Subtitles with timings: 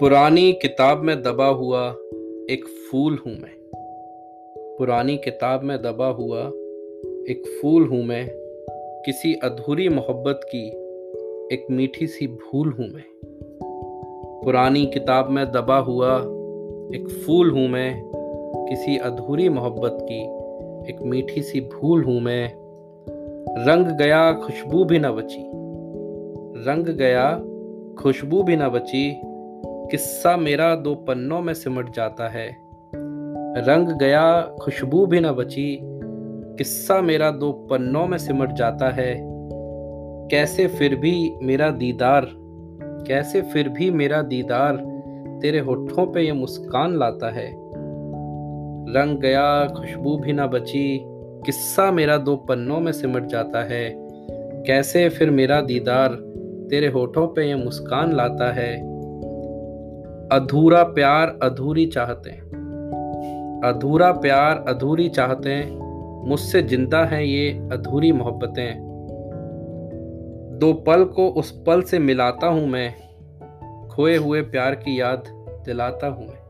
[0.00, 1.90] पुरानी किताब में दबा हुआ
[2.50, 3.70] एक फूल हूँ मैं।
[4.78, 6.40] पुरानी किताब में दबा हुआ
[7.30, 8.30] एक फूल हूँ मैं।
[9.06, 10.68] किसी अधूरी मोहब्बत की
[11.54, 13.04] एक मीठी सी भूल हूँ मैं।
[14.44, 16.16] पुरानी किताब में दबा हुआ
[16.96, 18.02] एक फूल हूँ मैं।
[18.68, 20.22] किसी अधूरी मोहब्बत की
[20.92, 22.52] एक मीठी सी भूल हूँ मैं।
[23.66, 25.42] रंग गया खुशबू भी न बची।
[26.70, 27.44] रंग गया
[28.02, 29.35] खुशबू भी न बची।
[29.90, 32.56] किस्सा मेरा दो पन्नों में सिमट जाता है।
[33.56, 35.78] रंग गया, खुशबू भी न बची।
[36.58, 39.16] किस्सा मेरा दो पन्नों में सिमट जाता है।
[40.30, 42.26] कैसे फिर भी मेरा दीदार?
[43.06, 44.76] कैसे फिर भी मेरा दीदार
[45.42, 47.52] तेरे होठों पे ये मुस्कान लाता है।
[48.92, 51.00] रंग गया, खुशबू भी ना बची।
[51.46, 53.94] किस्सा मेरा दो पन्नों में सिमट जाता है।
[54.66, 56.08] कैसे फिर मेरा दीदार
[56.70, 58.95] तेरे होठों पे ये मुस्कान लाता है।
[60.32, 62.42] अधूरा प्यार अधूरी चाहते हैं।
[63.64, 68.74] अधूरा प्यार अधूरी चाहते हैं। मुझसे ज़िंदा हैं ये अधूरी मोहब्बतें।
[70.60, 72.94] दो पल को उस पल से मिलाता हूँ मैं।
[73.88, 75.24] खोए हुए प्यार की याद
[75.66, 76.45] दिलाता हूँ मैं।